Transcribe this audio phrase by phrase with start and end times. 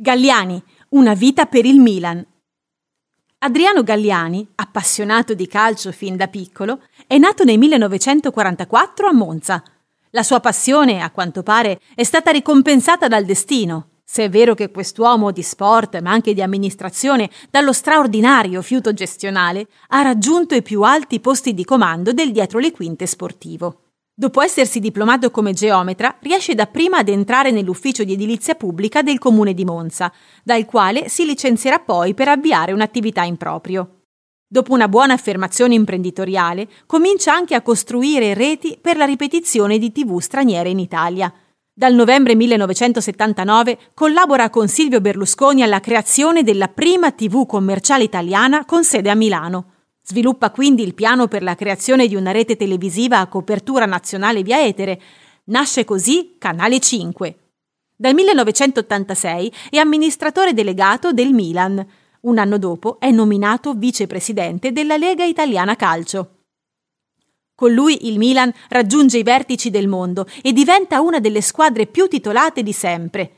[0.00, 2.24] Galliani, una vita per il Milan.
[3.38, 9.60] Adriano Galliani, appassionato di calcio fin da piccolo, è nato nel 1944 a Monza.
[10.10, 14.70] La sua passione, a quanto pare, è stata ricompensata dal destino, se è vero che
[14.70, 20.82] quest'uomo di sport, ma anche di amministrazione, dallo straordinario fiuto gestionale, ha raggiunto i più
[20.82, 23.87] alti posti di comando del dietro le quinte sportivo.
[24.20, 29.54] Dopo essersi diplomato come geometra, riesce dapprima ad entrare nell'ufficio di edilizia pubblica del comune
[29.54, 30.12] di Monza,
[30.42, 34.00] dal quale si licenzierà poi per avviare un'attività in proprio.
[34.44, 40.18] Dopo una buona affermazione imprenditoriale, comincia anche a costruire reti per la ripetizione di tv
[40.18, 41.32] straniere in Italia.
[41.72, 48.82] Dal novembre 1979 collabora con Silvio Berlusconi alla creazione della prima tv commerciale italiana con
[48.82, 49.74] sede a Milano.
[50.10, 54.64] Sviluppa quindi il piano per la creazione di una rete televisiva a copertura nazionale via
[54.64, 54.98] etere.
[55.44, 57.36] Nasce così Canale 5.
[57.94, 61.86] Dal 1986 è amministratore delegato del Milan.
[62.20, 66.36] Un anno dopo è nominato vicepresidente della Lega Italiana Calcio.
[67.54, 72.08] Con lui il Milan raggiunge i vertici del mondo e diventa una delle squadre più
[72.08, 73.37] titolate di sempre.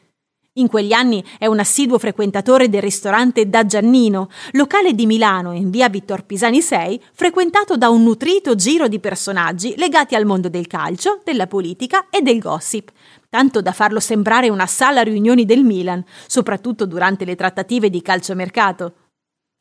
[0.61, 5.71] In quegli anni è un assiduo frequentatore del ristorante Da Giannino, locale di Milano in
[5.71, 10.67] via Vittor Pisani 6, frequentato da un nutrito giro di personaggi legati al mondo del
[10.67, 12.91] calcio, della politica e del gossip,
[13.31, 18.93] tanto da farlo sembrare una sala riunioni del Milan, soprattutto durante le trattative di calciomercato.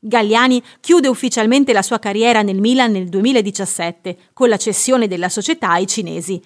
[0.02, 5.70] Galliani chiude ufficialmente la sua carriera nel Milan nel 2017 con la cessione della società
[5.70, 6.42] ai cinesi.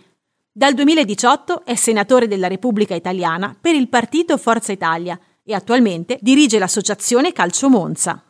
[0.56, 6.60] Dal 2018 è senatore della Repubblica Italiana per il partito Forza Italia e attualmente dirige
[6.60, 8.23] l'associazione Calcio Monza.